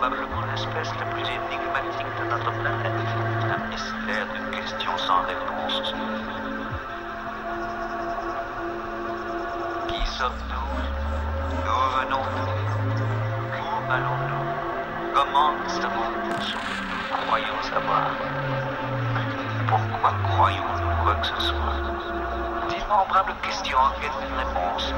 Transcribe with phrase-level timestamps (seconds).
[0.00, 3.00] probablement l'espèce la plus énigmatique de notre planète.
[3.52, 5.92] Un mystère de questions sans réponse.
[9.88, 10.68] Qui sommes-nous?
[11.66, 12.48] D'où venons-nous?
[13.60, 14.46] Où allons-nous?
[15.12, 18.06] Comment que nous croyons savoir
[19.68, 21.76] Pourquoi croyons-nous quoi que ce soit?
[22.70, 24.94] D'innombrables questions et une réponse.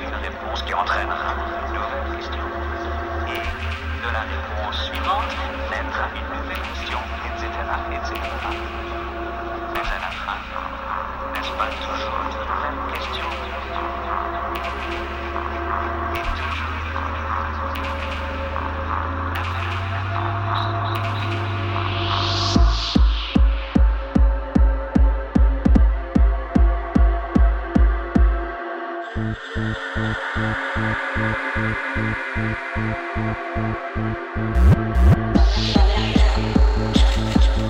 [0.00, 1.34] Une réponse qui entraînera
[1.68, 2.25] une nouvelle question.
[4.26, 5.36] La réponse suivante
[5.70, 7.46] naîtra une nouvelle question, etc.,
[7.92, 8.20] etc.
[9.72, 10.10] Mais à la
[11.32, 12.25] n'est-ce pas toujours?
[29.16, 29.76] Shut it
[37.58, 37.65] up.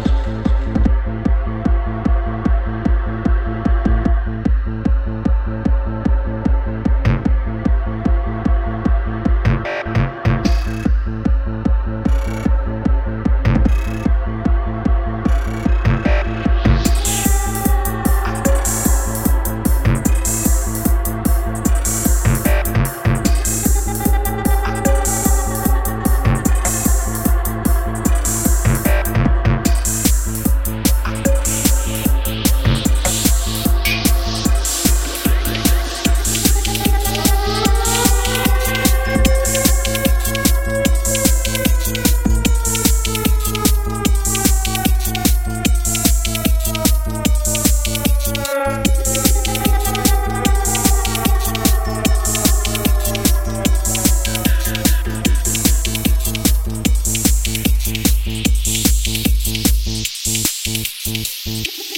[61.66, 61.95] you